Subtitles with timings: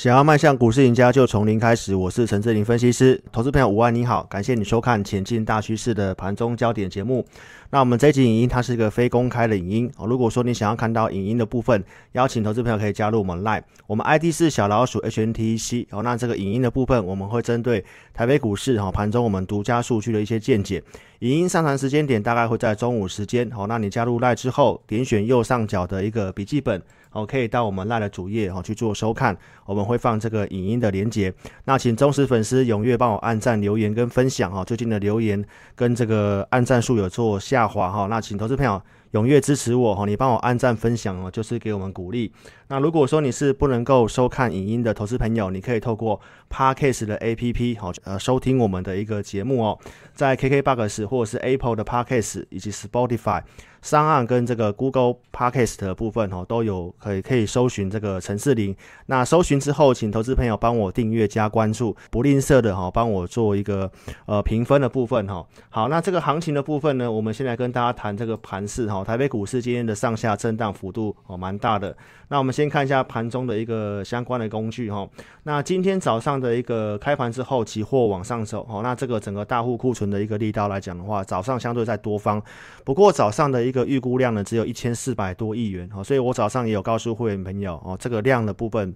[0.00, 1.94] 想要迈向股市赢家，就从零开始。
[1.94, 7.22] 我是陈志林分析师，投资朋友午安，你好，感谢你收看《前进大趋势》的盘中焦点节目。
[7.68, 10.06] 那我们这集影音它是一个非公开的影音哦。
[10.06, 16.02] 如果说你想要看到影音的部分，邀请投资朋友可以加入我们 Line，我们 ID 是小老鼠 HNTC 哦。
[16.02, 20.82] 那这个影音的部分，我们会针对台北股市哈盘中我们独家数据的一些见解。
[21.18, 23.66] 影音上传时间点大概会在中午时间哦。
[23.68, 26.80] 那你加入 Line 之后，点选右上角的一个笔记本。
[27.12, 29.36] 哦，可以到我们 live 的主页哦去做收看，
[29.66, 31.34] 我们会放这个影音的连接。
[31.64, 34.64] 那请忠实粉丝踊跃帮我按赞、留言跟分享哈。
[34.64, 35.44] 最近的留言
[35.74, 38.80] 跟这个按赞数有做下滑哈，那请投资朋友
[39.12, 42.32] 踊跃支持我哈，你帮我按赞分享哦，就是给我们鼓励。
[42.68, 49.78] 那如果说你是不能够收看影音的投资朋友，你可以透过 Parkcase 的 APP 好呃收听我们的一个节目哦，
[50.14, 53.42] 在 KKBox 或者是 Apple 的 Parkcase 以及 Spotify。
[53.82, 58.76] 上岸跟这个 Google Podcast 的部分哦，都有可以可以搜寻这个陈世林。
[59.06, 63.90] 那搜寻之后，请投资朋友帮我订阅加关注，不吝啬的哈，帮我做一个
[64.26, 65.46] 呃评分的部分哈。
[65.68, 69.02] 好，那这个行情的部分呢，我们先来跟大家谈这个盘势哈。
[69.02, 71.96] 台北股市今天的上下震荡幅度哦蛮大的。
[72.28, 75.08] 那我们先看一下盘中的一个相关的工具哈。
[75.42, 78.82] 那今天早上的一个开盘之后，期货往上走哦。
[78.84, 82.40] 那这个整个大户库存的一个力道来讲的话，早上相对在多方，
[82.84, 86.02] 不过早上的这个预估量呢，只有一千四百多亿元哦。
[86.02, 88.94] 所以我早上也有告诉会员朋友哦，这个量的部分。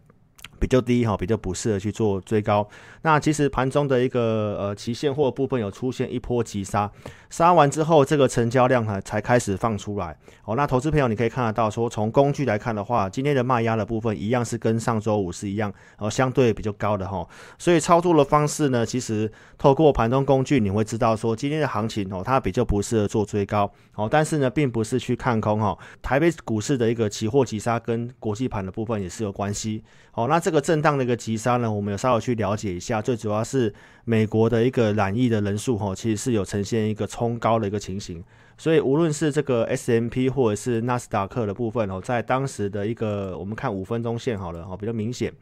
[0.58, 2.66] 比较低哈，比较不适合去做追高。
[3.02, 6.91] 那其实盘中的一个呃期现货部分有出现一波急杀，
[7.30, 10.16] 杀完之后这个成交量呢才开始放出来。
[10.44, 17.27] 哦，那投资朋友你可以看得到，说从工具来看的话，今天的卖压的部分一样是跟上周五是一样，哦相对比较高的哈。
[17.58, 23.70] 所以操作的方式呢，其实透过盘中工具你会知道说今天的行情哦，它比较不适合做追高。
[23.97, 25.77] 哦，但是呢，并不是去看空哈。
[26.02, 29.84] 台北股市的一个期货急杀跟国际盘的部分也是有关系。
[30.14, 33.74] 哦，那这个个震荡的一个急杀呢，我们有稍微去了解一下，最主要是
[34.05, 38.22] 美国的一个染疫的人数哈，其实是有呈现一个冲高的一个情形，
[38.56, 45.32] 所以无论是这个 S M P 或者是纳斯达克的部分哦，在当时的一个我们看五分钟线好了哦，比较明显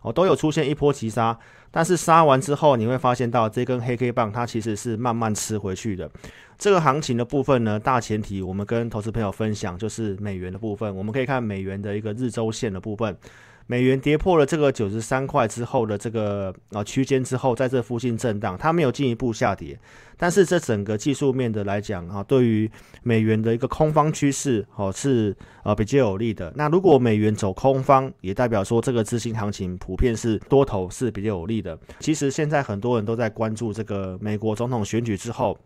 [0.00, 1.38] 哦，都有出现一波急杀，
[1.70, 6.10] 但是杀完之后你会发现到这根黑 K 棒它其实是慢慢吃回去的。
[6.56, 13.16] 这个行情的部分呢，大前提我们跟投资朋友分享就是美元的部分，我们可以看美元的一个日周线的部分。
[13.66, 19.78] 美元跌破了这个九十三块之后的这个啊区间之后，在这附近震荡，它没有进一步下跌。
[20.16, 22.70] 但是这整个技术面的来讲啊，对于
[23.02, 26.52] 美元的一个空方趋势哦是呃比较有利的。
[26.54, 31.78] 那如果美元走空方，也代表说这个资金行情普遍是多头是比较有利的。
[32.00, 35.58] 其实现在很多人都在关注这个美国总统选举之后。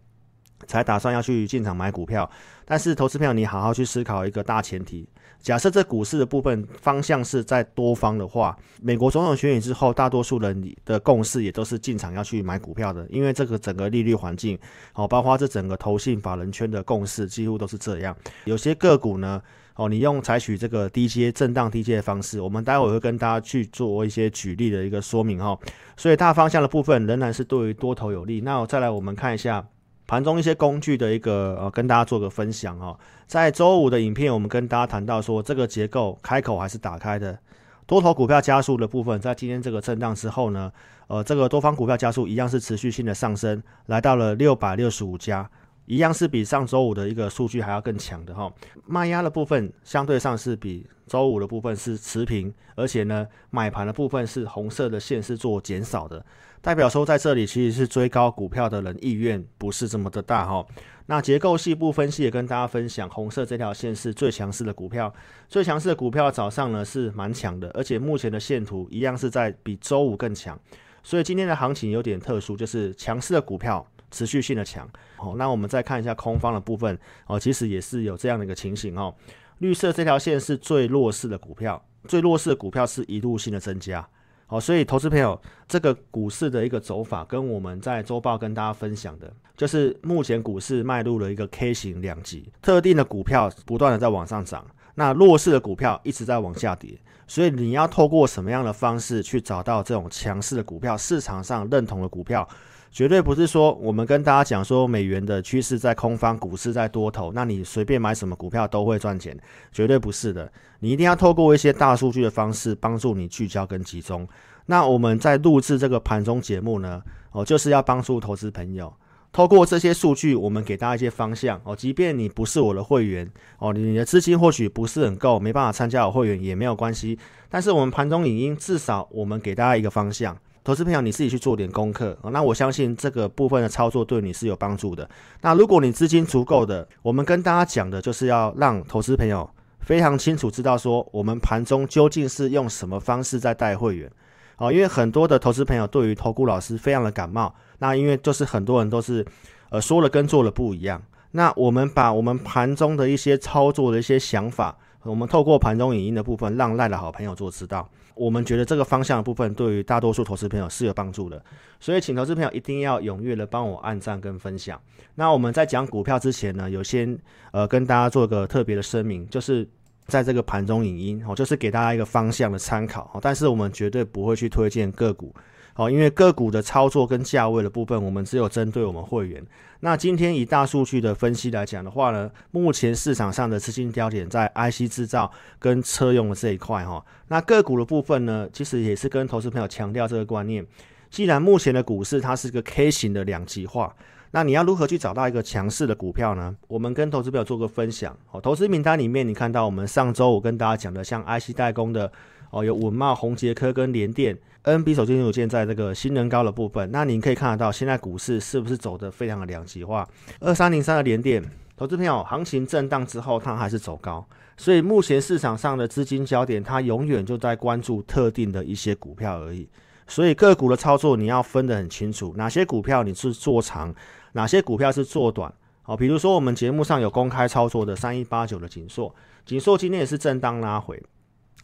[0.66, 2.28] 才打算要去进场买股票，
[2.64, 5.08] 但是投资票你好好去思考一个大前提：
[5.40, 14.58] 假设这股市的部分方向是在多方的话，美国总统选举之后，大多数人的共识也都是进场要去买股票的，因为这个整个利率环境，
[14.94, 18.14] 哦，包括这整个投信法人圈的共识几乎都是这样。
[18.44, 19.40] 有些个股呢，
[19.76, 25.58] 哦，你用采取这个低阶震荡低阶的方式，我们待会会跟大家去做一些举例的一个说明哈。
[25.96, 28.40] 所以大方向的部分仍然是对于多头有利。
[28.42, 29.64] 那再来我们看一下。
[30.08, 32.98] 盘中一些工具的一个呃，跟大家做个分享哦。
[33.26, 37.38] 在周五的影片，我们跟大家谈到说，这个结构开口还是打开的，
[37.86, 40.72] 多头股票加速的部分，在今天这个震荡之后呢，
[41.08, 45.48] 呃，这个多方股票加速一样是持续性的上升，来到了六百六十五家。
[45.88, 48.52] 一样是比上周五的一个数据还要更强的哈，
[48.86, 56.22] 卖压的部分相对上是比周五的部分是持平，而且呢买盘的部分是红色的线是做减少的，
[56.60, 60.64] 代表说在这里其实是追高股票的人意愿不是这么的大哈。
[61.06, 65.10] 那结构细部分析也跟大家分享，红色这条线是最强势的股票，
[65.48, 70.60] 最强势的股票早上呢是蛮强的，而且目前的线图一样是在比周五更强，
[71.02, 73.86] 所以今天的行情有点特殊，就是强势的股票。
[74.10, 79.14] 持续性的强，好，那我们再看一下空方的部分，哦，其实也是有这样的一个情形哦。
[79.58, 84.06] 绿色这条线是最弱势的股票，最弱势的股票是一路性的增加，
[84.46, 94.64] 好，所以投资朋友，这个股市的一个走法跟我们在周报跟大家分享的，就是目前股市迈入了一个 K 型两极，特定的股票不断的在往上涨，
[94.98, 96.98] 那弱势的股票一直在往下跌，
[97.28, 102.46] 所以你要透过什么样的方式去找到这种强势的股票，市场上认同的股票？
[102.90, 109.38] 绝对不是说我们跟大家讲说美元的趋势在空方，股市在多头，那你随便买什么股票都会赚钱，
[109.70, 110.50] 绝对不是的。
[110.80, 114.26] 你一定要透过一些大数据的方式帮助你聚焦跟集中。
[114.66, 117.00] 那我们在录制这个盘中节目呢，
[117.30, 118.92] 哦，就是要帮助投资朋友
[119.32, 121.76] 透过这些数据，我们给大家一些方向哦。
[121.76, 127.18] 即便你不是我的会员哦，你的资金或许不是很够，没办法参加我会员也没有关系。
[127.48, 132.18] 但是我们盘中影音至少我们给大家一个方向，投资朋友你自己去做点功课。
[132.32, 135.08] 那我相信这个部分的操作对你是有帮助的。
[135.42, 139.48] 那如果你资金足够的，我们跟大家讲的就是要让投资朋友
[139.80, 144.10] 非常清楚知道说，我们盘中究竟是用什么方式在带会员
[144.58, 144.70] 哦。
[144.72, 147.54] 因为很多的投资朋友对于投顾老师非常的感冒。
[147.78, 149.24] 那因为就是很多人都是，
[149.70, 151.02] 呃，说了跟做了不一样。
[151.30, 157.88] 那我们把我们盘中的一些操作的一些想法，我们透过盘中影音的部分，让赖的好朋友做知道。
[158.14, 161.40] 我们觉得这个方向的部分对于大多数投资朋友是有帮助的，
[161.78, 164.80] 所以请投资朋友一定要踊跃的帮我按赞跟分享。
[165.14, 167.16] 那我们在讲股票之前呢，有先
[167.52, 169.68] 呃跟大家做个特别的声明，就是
[170.08, 175.32] 在这个盘中影音哦，就是给大家一个方向的参考哦但是我们绝对不会去推荐个股。
[175.74, 179.40] 哦，因为个股的操作跟价位的部分，我们只有针对我们会员。
[179.78, 187.04] 那今天以大数据的分析来讲的话呢，目前市场上的资金焦点在 IC 制造跟车用的这一块哈。
[187.28, 190.66] 那个股的部分呢，其实也是跟投资朋友强调这个观念。
[191.10, 193.94] 既然目前的股市它是个 K 型的两极化，
[194.30, 196.54] 那你要如何去找到一个强势的股票呢？
[196.66, 198.16] 我们跟投资朋友做个分享。
[198.30, 202.10] 哦，投资名单里面你看到我们上周我跟大家讲的，像 IC 代工的。
[202.50, 204.34] 哦，有稳茂、宏杰科跟联电
[204.64, 210.08] ，NB 手机零组件在这个新能高的部分，那您可以看得到，现在股市是不是走的非常的两极化？
[210.40, 211.44] 二三零三的联电，
[211.76, 214.26] 投资朋友，行情震荡之后，它还是走高，
[214.56, 219.68] 所以目前市场上的资金焦点，它永远就在关注特定的一些股票而已。
[220.06, 223.94] 所以个股的操作，你要分得很清楚，哪些股票你是做长，
[224.38, 225.52] 哪些股票是做短。
[225.84, 229.12] 哦，比如说我们节目上有公开操作的三一八九的锦硕，
[229.44, 231.02] 锦硕今天也是震荡拉回。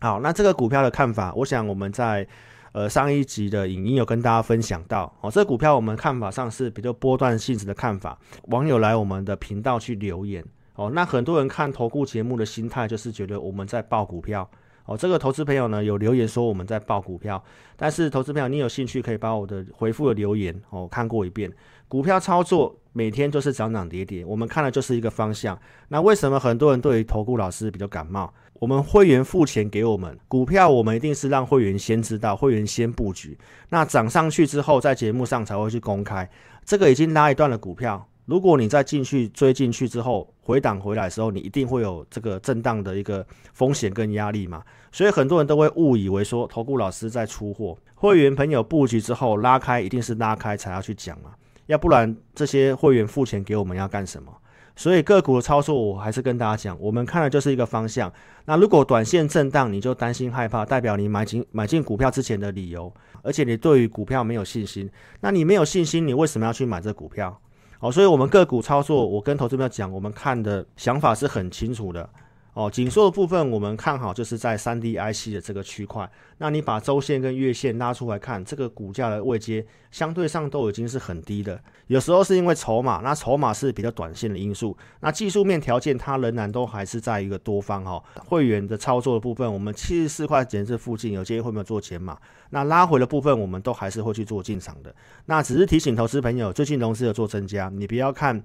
[0.00, 2.26] 好，那这个股票的看法，我想我们在
[2.72, 5.14] 呃上一集的影音有跟大家分享到。
[5.20, 8.18] 哦，这个股票我们看法上是比较波段性质的看法。
[8.48, 10.44] 网友来我们的频道去留言，
[10.74, 14.50] 哦，那很多人看投顾节目的心态就是觉得我们在报股票。
[14.86, 17.42] 哦，这个投资朋友呢有留言说我们在报股票，
[17.76, 21.50] 但是投资朋友你有兴趣可以把我的回复的留言哦看过一遍。
[21.88, 25.58] 股票操作每天都是涨涨跌跌，我们看的就是一个方向。
[25.88, 28.32] 那为什么很多人对于投顾老师比较感冒？
[28.60, 33.36] 我们会员付钱给我们股票，我们一定是让会员先知道，会员先布局。
[33.68, 36.28] 那涨上去之后，在节目上才会去公开。
[36.64, 44.62] 这个已经拉一段的股票，如果你再进去追进去之后回档回来的时候，你一定会有这个震荡的一个风险跟压力嘛。
[44.90, 51.32] 所以很多人都会误以为说，投顾老师在出货，会员朋友布局之后拉开，一定是拉开才要去讲嘛，
[51.66, 54.32] 要不然这些会员付钱给我们要干什么？
[54.76, 58.12] 所以个股的操作，我还是跟大家讲，我们看的就是一个方向。
[58.46, 62.92] 那如果短线震荡，你就担心害怕，代表你买进买进股票之前的理由，
[63.22, 64.90] 而且你对于股票没有信心。
[65.20, 67.40] 那你没有信心，你为什么要去买这股票？
[67.84, 72.08] 哦，所以我们个股操作，我跟投资朋友讲，我们看的想法是很清楚的。
[72.54, 76.08] 哦，紧缩的部分我们看好，就是在三 D IC 的这个区块。
[76.38, 81.60] 那你把周线跟月线拉出来看，这个股价的位阶相对上都已经是很低的。
[81.88, 84.76] 有时候是因为筹码，那筹码是比较短线的因素。
[85.00, 88.00] 那技术面条件它仍然都还是在一个多方哈。
[88.24, 92.16] 会员的操作的部分，我们七十四块钱这附近有建议会没有做减码？
[92.50, 94.94] 那拉回的部分，我们都还是会去做进场的。
[95.26, 98.40] 那只是提醒投资朋友，最近融资有做增加，你不要看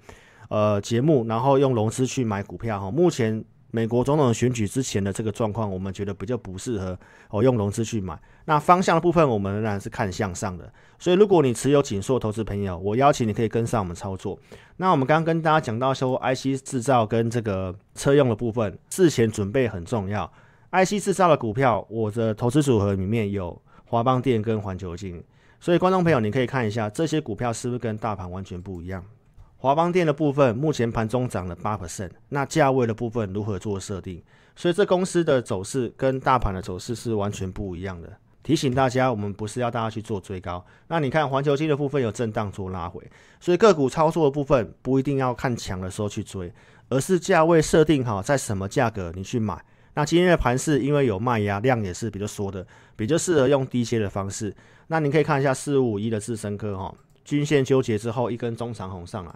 [0.50, 2.90] 呃节目，然后用融资去买股票哈。
[2.90, 3.46] 目前。
[3.72, 6.98] 美国总统选举之前的这个状况，我们觉得比较不适合
[7.30, 8.20] 哦用融资去买。
[8.46, 10.72] 那方向的部分，我们仍然是看向上的。
[10.98, 14.40] 所以，如果你持有紧缩投资朋友，我邀请你可以跟上我们操作。
[14.78, 20.32] 那我们刚刚跟大家讲到说，IC 制造跟这个车用的部分，事前准备很重要。
[20.72, 25.24] IC 制造的股票，我的投资组合里面有华邦电跟环球金。
[25.60, 29.04] 所以，观众朋友，你可以看一下这些股票是不是跟大盘完全不一样。
[29.62, 34.24] 华邦电的部分目前盘中涨了八 percent，那价位的部分如何做设定？
[34.56, 38.10] 所以这公司的走势跟大盘的走势是完全不一样的。
[38.42, 40.66] 提醒大家，我们不是要大家去做追高。
[40.88, 43.06] 那你看环球金的部分有震荡做拉回，
[43.42, 46.50] 所以个股操作的部分不一定要看强的时候去追，
[46.88, 49.62] 而是价位设定好在什么价格你去买。
[49.94, 54.56] 那今天的盘势因为有卖压，量也是比较缩的，比较适合用低阶的方式。
[54.88, 59.36] 那你可以看一下四五五一的智深科哈，均线纠结之后一根中长红上来。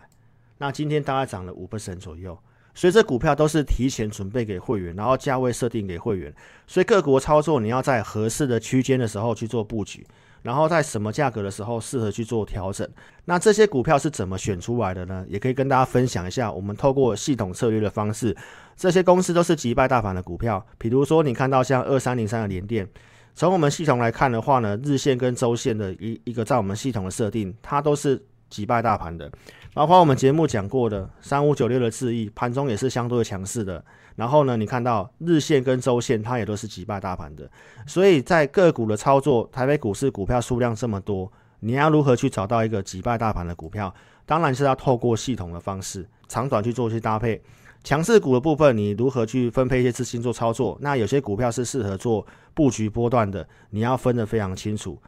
[0.64, 2.40] 那今天大概涨了五 percent 左右，
[2.74, 6.34] 所以这股票都是提前准备给会员，然后价位设定给会员，
[6.66, 10.08] 所以各国操作你要在合适的区间的时候去做布局，
[10.42, 12.90] 然后在什么价格的时候适合去做调整。
[13.26, 15.26] 那这些股票是怎么选出来的呢？
[15.28, 18.34] 也可以跟大家分享一下，我们透过系统策略的方式，
[18.78, 20.66] 这些公司都是击败大盘的股票。
[20.78, 22.88] 比如说你看到像二三零三的联电，
[23.36, 29.30] 从我们系统来看的话呢，日线跟周线的一一个在我们系统的设定，它都是击败大盘的。
[29.74, 33.84] 包括我们节目讲过的三五九六的智易，盘中也是相对强势的。
[34.16, 37.50] 然后呢，你看到日线跟周线，它也都是击败大盘的。
[37.88, 43.92] 所以在个股的操作，台北股市股票数量这么多，你要如何去找到一个击败大盘的股票？
[44.28, 47.42] 当然是要透过系统的方式，长短去做一些搭配。
[47.84, 50.78] 强势股的部分，你如何去分配一些资金做操作？
[50.82, 55.02] 那有些股票是适合做布局波段的，你要分得非常清楚。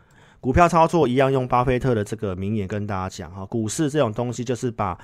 [0.45, 4.95] 股票操作一样用巴菲特的这个名言跟大家讲哈，股市这种东西就是把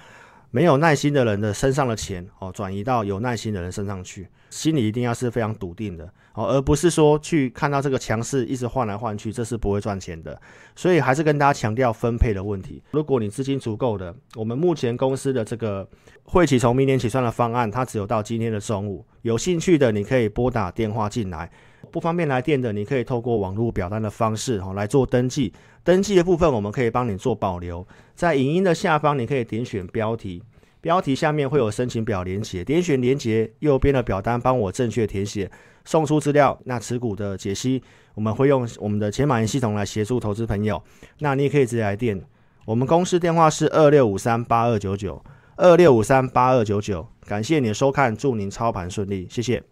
[0.52, 6.06] 没有耐心的人的身上的钱哦转移到有耐心的人身上去，心里一定要是非常笃定的
[6.36, 10.40] 哦，而不是说去看到这个强势一直换来换去，这是不会赚钱的。
[10.76, 12.84] 所以还是跟大家强调分配的问题。
[12.92, 15.90] 如果你资金足够的，我们目前公司的这个
[16.22, 21.50] 会起从明年起算的方案，它只有到今天的中午，有兴趣的你可以拨打电话进来。
[21.90, 25.52] 不方便来电的，你可以透过网络表单的方式哈来做登记。
[25.84, 30.44] 登记的部分我们可以帮你做保留，在影音的下方你可以点选标题，
[30.80, 35.50] 标题下面会有申请表连接，点选连接右边的表单帮我正确填写，
[35.84, 36.56] 送出资料。
[36.66, 37.82] 那持股的解析，
[38.14, 40.82] 我们会用我们的前马云系统来协助投资朋友。
[41.20, 42.22] 那你也可以直接来电，
[42.66, 45.24] 我们公司电话是二六五三八二九九
[45.56, 47.08] 二六五三八二九九。
[47.26, 49.72] 感谢你的收看，祝您操盘顺利，谢谢。